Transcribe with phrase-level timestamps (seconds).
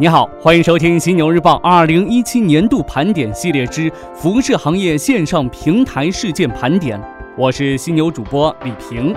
[0.00, 7.00] 你好，欢迎收听《犀牛日报》二零一七年度盘点系列之服饰行业线上平台事件盘点。
[7.36, 9.12] 我是犀牛主播李平。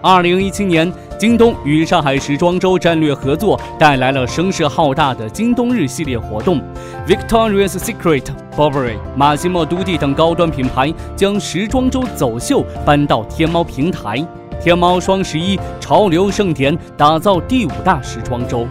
[0.00, 6.60] 二零一七年，京东与上海时装周战略合作，带来了声势浩大的京东日系列活动。
[7.06, 8.24] Victoria's Secret、
[8.56, 14.26] Burberry、马西莫都蒂等高端品牌将时装周走秀搬到天猫平台。
[14.60, 18.66] 天猫双十一潮流盛典，打造第五大时装周。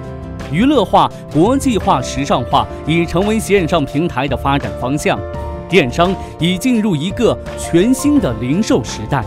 [0.51, 5.19] 娱乐化、国际化、时尚化已成为线上平台的发展方向，
[5.67, 9.23] 电商已进入一个全新的零售时代。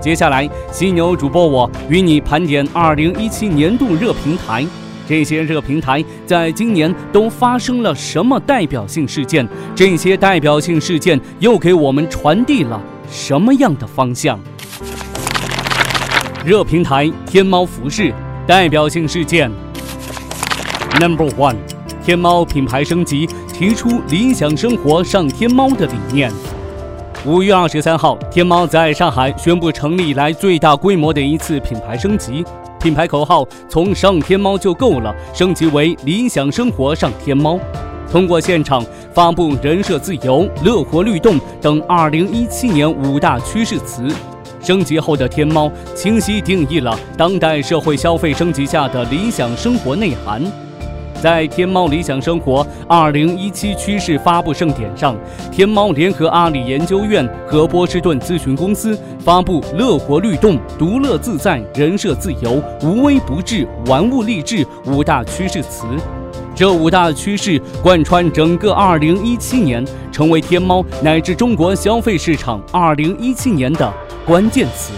[0.00, 4.64] 接下来，犀牛主播我与你盘点二零一七年度热平台，
[5.08, 9.48] 这些热平台在今年都发生了什么代表性事件？
[9.74, 14.38] 这些代表性事件又给我们传递了什么样的方向？
[16.44, 18.12] 热平台天猫服饰
[18.46, 19.50] 代表性事件。
[21.00, 21.56] Number one，
[22.04, 26.32] 天猫品牌升级，提出理想生活上天猫的理念。
[27.26, 32.44] 五月二十三号，天猫在上海宣布成立以来最大规模的一次品牌升级，
[32.80, 37.58] 品牌口号从“上天猫就够了”升级为“理想生活上天猫”。
[38.12, 44.06] 通过现场发布“人设自由”“乐活律动”等二零一七年五大趋势词。
[44.62, 50.40] 升级后的天猫清晰定义了当代社会消费升级下的理想生活内涵。
[51.24, 55.16] 在天猫理想生活二零一七趋势发布盛典上，
[55.50, 65.86] 天猫联合阿里研究院和波士顿咨询公司发布“乐活律动、独乐自在、人设自由、无微不至、玩物励志”五大趋势词。
[66.54, 69.82] 这五大趋势贯穿整个二零一七年，
[70.12, 73.90] 成为天猫乃至中国消费市场二零一七年的
[74.26, 74.92] 关键词。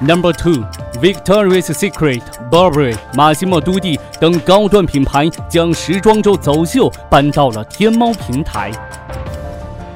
[0.00, 0.64] Number two。
[1.00, 8.70] Victoria's Secret、Burberry、马西莫都蒂等高端品牌将时装周走秀搬到了天猫平台。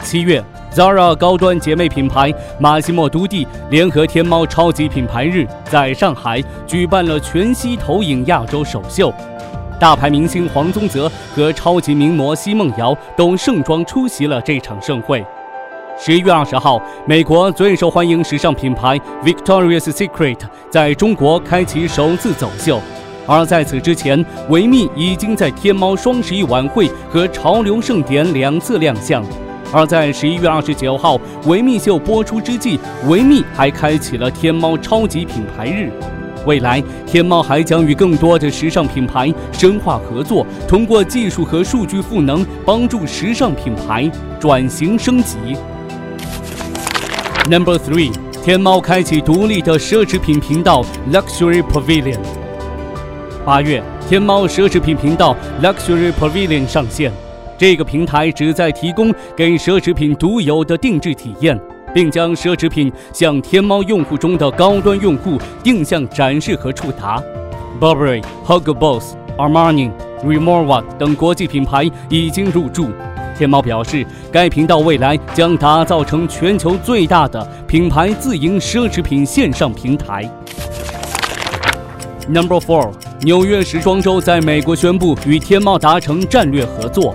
[0.02, 0.42] 七月
[0.74, 9.12] ，Zara 高端姐妹品牌马西莫都蒂联合天猫超级品牌日，在上海举办了全息投影亚洲首秀，
[9.78, 15.24] 大牌明星黄宗泽和超级名模奚梦瑶都盛装出席了这场盛会。
[16.02, 20.38] 十一月二十号，美国最受欢迎时尚品牌 Victoria's Secret
[20.70, 22.80] 在中国开启首次走秀，
[23.26, 29.22] 而在此之前，维密已经在天猫双十一晚会和潮流盛典两次亮相。
[29.74, 35.92] 而在十一月二十九号，维密秀播出之际，维密还开启了天猫超级品牌日。
[36.46, 45.36] 未来，天猫还将与更多的时尚品牌深化合作，通过技术和数据赋能，帮助时尚品牌转型升级。
[47.48, 48.12] Number three，
[48.44, 52.18] 天猫开启独立的奢侈品频道 Luxury Pavilion。
[53.44, 57.10] 八月，天猫奢侈品频道 Luxury Pavilion 上线。
[57.58, 61.58] 这个平台旨在提供给奢侈品独有的定制体验，
[61.92, 67.20] 并将奢侈品向天猫用户中的高端用户定向展示和触达。
[67.80, 69.90] Burberry、Hugo Boss、Armani、
[70.22, 72.90] Rimowa 等国际品牌已经入驻。
[73.40, 80.30] 天猫表示，该频道未来将打造成全球最大的品牌自营奢侈品线上平台。
[82.28, 82.90] Number four，
[83.22, 87.14] 纽约时装周在美国宣布与天猫达成战略合作。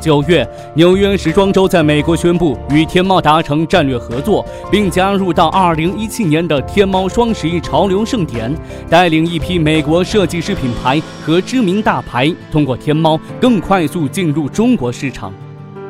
[0.00, 8.54] 九月，纽约时装周在美国宣布与天猫达成战略合作，并加入到2017年的天猫双十一潮流盛典，
[8.88, 15.32] 带领一批美国设计师品牌和知名大牌通过天猫更快速进入中国市场。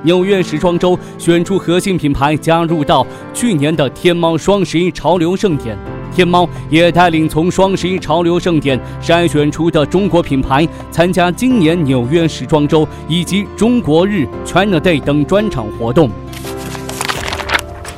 [0.03, 3.05] 纽约时装周选出核心品牌加入到
[3.35, 5.77] 去年的天猫双十一潮流盛典。
[6.15, 16.11] 天猫也带领从双十一潮流盛典筛选出的中国品牌参加今年纽约时装周以及中国日 China Day 等专场活动。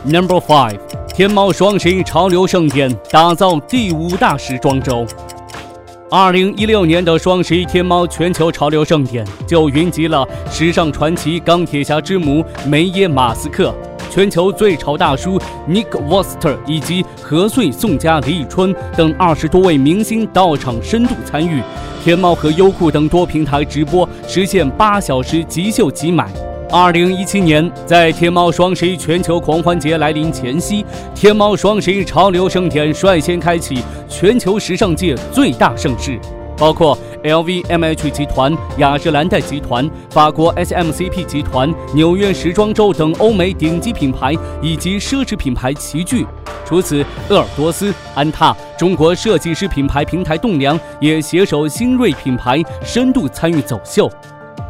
[0.04, 0.78] Number five，
[1.14, 5.06] 天猫双十一潮流盛典打造第五大时装周。
[6.10, 13.72] 二零一六年的双十一天猫全球潮流盛典就云集了时尚传奇钢铁侠之母梅耶马斯克。
[14.10, 21.62] 全球最潮大叔 Nick w o s t e r 以及何穗、宋佳、李宇春等二十多位明星到场深度参与，
[22.02, 26.28] 天猫和优酷等多平台直播，实现八小时即秀即买。
[26.72, 30.84] 二零一七年，在天猫双十一全球狂欢节来临前夕，
[31.14, 33.78] 天猫双十一潮流盛典率先开启
[34.08, 36.18] 全球时尚界最大盛事，
[36.56, 44.32] 包括 LVMH 集团、雅诗兰黛集团、法国 SMCP 集团、纽约时装周等欧美顶级品牌
[44.62, 46.26] 以及奢侈品牌齐聚。
[46.64, 54.10] 除此，鄂尔多斯、安踏、中国设计师品牌平台栋梁也携手新锐品牌深度参与走秀。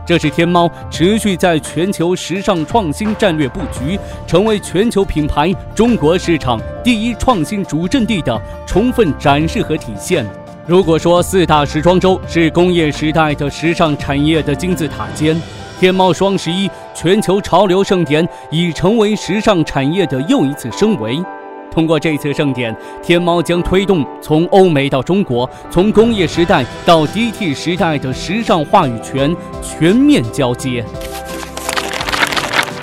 [0.06, 10.26] 这是天猫持续在全球时尚创新战略布局，成为全球品牌中国市场第一创新主阵地的充分展示和体现。
[10.66, 15.40] 如果说四大时装周是工业时代的时尚产业的金字塔尖，
[15.80, 21.20] 天猫双十一全球潮流盛典已成为时尚产业的又一次升维。
[21.72, 30.84] 通过这次盛典，天猫将推动从欧美到中国，从工业时代到 DT 时代的时尚话语权全面交接。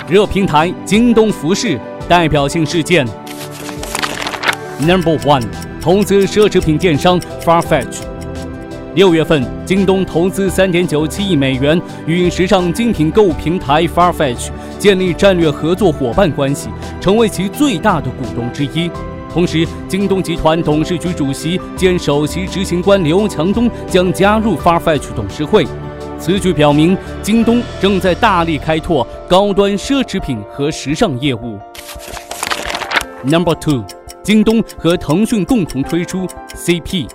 [0.08, 1.78] 热平台京东服饰
[2.08, 3.06] 代表性事件。
[4.80, 5.44] Number one，
[5.80, 8.00] 投资奢侈品电商 Farfetch。
[8.94, 14.48] 六月份，京东投资三点九七亿美元与时尚精品购物平台 Farfetch
[14.78, 16.68] 建立战略合作伙伴关系。
[17.00, 18.90] 成为其最大的股东之一。
[19.32, 25.64] 同时，京东集团董事局主席兼首席执行官刘强东将加入 Farfetch 董事会。
[26.18, 31.56] 此举表明，京东正在大力开拓高端奢侈品和时尚业务。
[33.22, 33.84] Number two，
[34.28, 37.08] 京东和腾讯共同推出 CP。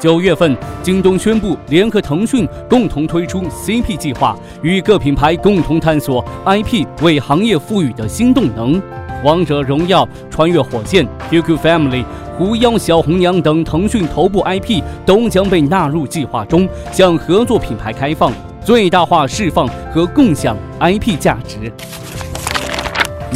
[0.00, 8.80] 九月份，京东宣布联合腾讯共同推出 CP 计划，与各品牌共同探索 IP 为行业赋予的新动能。
[9.22, 12.02] 王者荣耀、穿越火线、QQ Family、
[12.38, 18.32] 狐妖小红娘等腾讯头部 IP 都将被纳入计划中，向合作品牌开放，
[18.64, 21.70] 最大化释放和共享 IP 价值。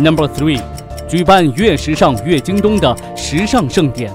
[0.03, 0.63] Number three，
[1.09, 4.13] 举办越时尚越京东的时尚盛典。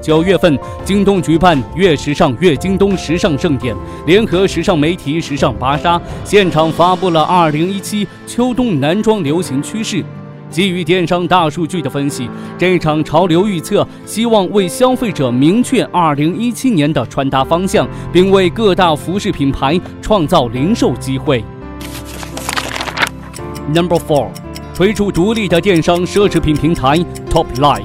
[0.00, 3.74] 九月份，京东举办“越时尚越京东”时尚盛典，
[4.06, 10.02] 联合时尚媒体时尚芭莎，现场发布了2017秋冬男装流行趋势。
[10.48, 21.44] 基于电商大数据的分析，这场潮流预测希望为消费者明确2017年的穿搭方向，并为各大服饰品牌创造零售机会。
[23.74, 24.28] Number four，
[24.78, 26.96] 推出独立的电商奢侈品平台
[27.28, 27.82] Top Life。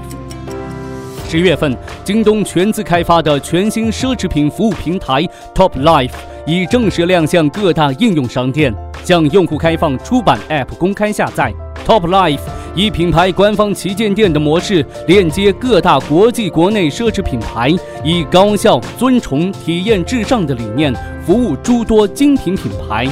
[1.28, 1.76] 十月份，
[2.06, 6.12] 京东全资开发的全新奢侈品服务平台 Top Life
[6.46, 8.72] 已正式亮相各大应用商店，
[9.04, 11.52] 向用户开放出版 App 公开下载。
[11.84, 12.42] Top Life
[12.76, 17.72] 以品牌官方旗舰店的模式链接各大国际、国内奢侈品牌，
[18.04, 20.94] 以高效、尊崇、体验至上的理念
[21.26, 23.08] 服务诸多精品品牌。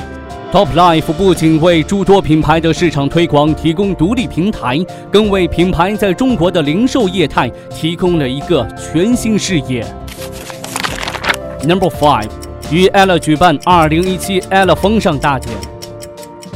[0.51, 4.77] Top Life 不仅为诸多品牌的市场推广提供独立平台，
[5.09, 9.81] 更为品牌在中国的零售业态提供了一个全新视野。
[11.63, 12.27] Number Five，
[12.69, 15.56] 与 Ella 举办2017 Ella 风尚大典。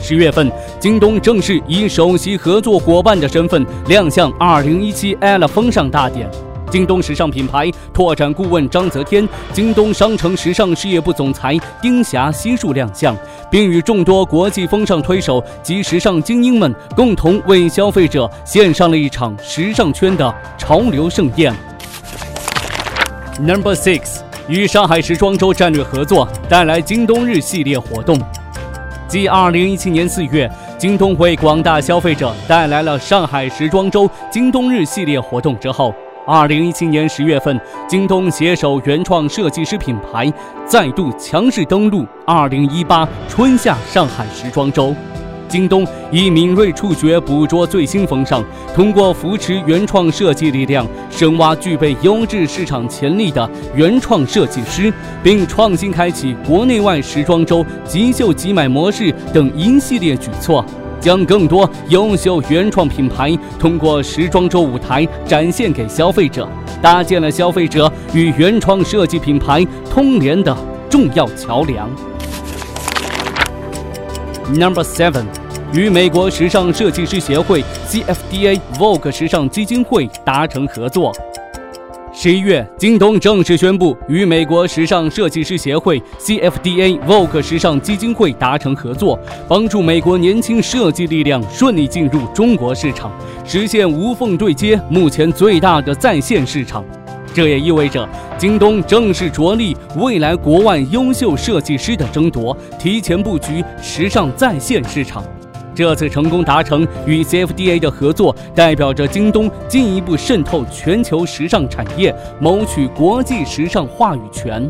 [0.02, 6.30] 十月份，京东正式以首席合作伙伴的身份亮相2017 Ella 风尚大典。
[6.72, 13.16] 京东时尚品牌拓展顾问张泽天、京东商城时尚事业部总裁丁霞悉数亮相，
[13.50, 21.54] 并与众多国际风尚推手及时尚精英们共同为消费者献上了一场时尚圈的潮流盛宴。
[23.40, 28.20] Number six，与上海时装周战略合作，带来京东日系列活动。
[29.08, 35.94] 继2017年4月，京东为广大消费者带来了上海时装周京东日系列活动之后。
[36.28, 40.32] 二零一七年十月份，京东携手原创设计师品牌，
[40.66, 44.96] 再度强势登陆二零一八春夏上海时装周。
[45.48, 54.92] 京东以敏锐触觉捕捉最新风尚，通过扶持原创设计力量，深挖具备优质市场潜力的原创设计师，
[55.24, 60.66] 并创新开启国内外时装周即秀即买模式等一系列举措。
[61.06, 66.50] 将更多优秀原创品牌通过时装周舞台展现给消费者，
[66.82, 70.58] 搭建了消费者与原创设计品牌通联的
[70.90, 71.88] 重要桥梁。
[74.52, 75.26] Number seven，
[75.76, 81.14] 与美国时尚设计师协会 （CFDA）、Vogue 时尚基金会达成合作。
[82.26, 93.12] 十一月，京东正式宣布与美国时尚设计师协会 （CFDA）、Vogue 时尚基金会达成合作，帮助美国年轻设计力量顺利进入中国市场，
[93.46, 96.84] 实现无缝对接目前最大的在线市场。
[97.32, 105.24] 这也意味着，京东正式着力未来国外优秀设计师的争夺，提前布局时尚在线市场。
[105.76, 114.68] 这次成功达成与 CFDA 的合作，代表着京东进一步渗透全球时尚产业，谋取国际时尚话语权。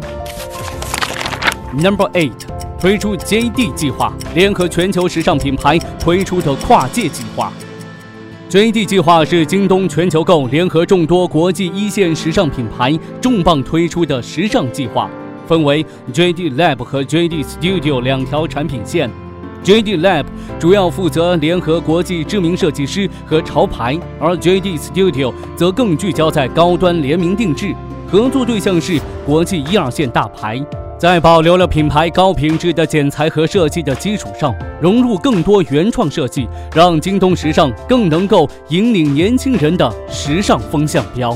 [1.78, 2.32] Number Eight，
[2.80, 7.54] 推出 JD 计划，联合全球时尚品牌推出的跨界计划。
[8.50, 15.10] JD 计划是京东全球购联合众多国际一线时尚品牌重磅推出的时尚计划，
[15.46, 19.10] 分为 JD Lab 和 JD Studio 两条产品线。
[19.66, 20.26] JD Lab
[20.60, 27.74] 主要负责联合国际知名设计师和潮牌，而 JD Studio 则更聚焦在高端联名定制，
[28.08, 30.64] 合作对象是国际一二线大牌。
[31.00, 41.36] 在保留了品牌高品质的剪裁和设计的基础上，融入更多原创设计，让京东时尚更能够引领年轻人的时尚风向标。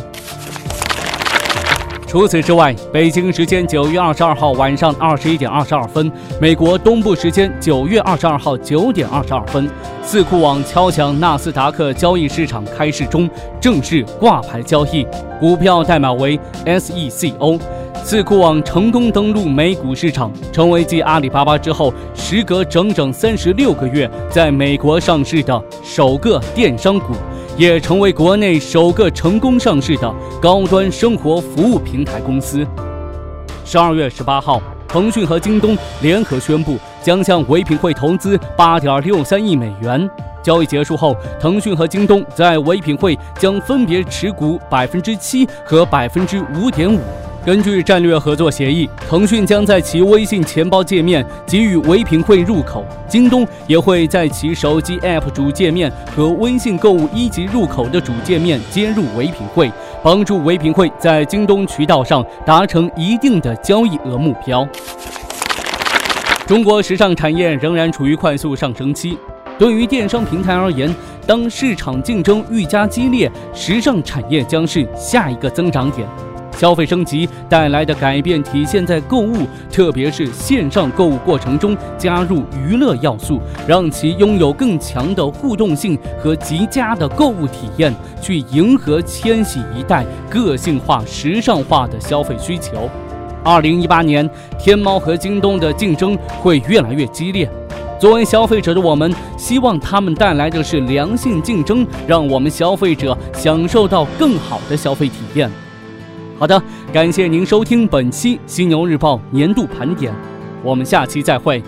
[2.10, 6.12] 除此之外，北京时间九月二十二号晚上二十一点二十二分，
[6.42, 9.70] 美国东部时间九月二十二号九点二十二分，
[10.02, 13.30] 四库网敲响纳斯达克交易市场开市中
[13.62, 15.06] 正式挂牌交易，
[15.40, 17.60] 股票代码为 SECO。
[18.04, 27.14] 四库网成功登陆美股市场，成为继阿里巴巴之后，时隔整整三十六个月在美国上市的首个电商股，
[27.60, 32.66] 也成为国内首个成功上市的高端生活服务平台公司。
[33.66, 40.10] 十二月十八号，腾讯和京东联合宣布将向唯品会投资八点六三亿美元。
[40.42, 47.02] 交易结束后，腾讯和京东在唯品会将分别持股百分之七和百分之五点五。
[47.46, 59.72] 根据战略合作协议，腾讯将在其微信钱包界面给予唯品会入口，京东也会在其手机 App 主界面和微信购物一级入口的主界面接入唯品会，
[60.04, 64.68] 帮助唯品会在京东渠道上达成一定的交易额目标。
[66.46, 69.18] 中国时尚产业仍然处于快速上升期，
[69.58, 70.94] 对于电商平台而言，
[71.26, 76.06] 当市场竞争愈加激烈，时尚产业将是下一个增长点。
[76.60, 92.90] 消费升级带来的改变体现在购物，特别是线上购物过程中加入娱乐要素，让其拥有更强的互动性和极佳的购物体验，去迎合千禧一代个性化、时尚化的消费需求。
[93.42, 97.50] 二零一八年，天猫和京东的竞争会越来越激烈。
[97.98, 105.50] 作为消费者的我们，希望他们带来的是良性竞争，让我们消费者享受到更好的消费体验。
[106.40, 110.14] 好的，感谢您收听本期《犀牛日报》年度盘点，
[110.64, 111.62] 我们下期再会。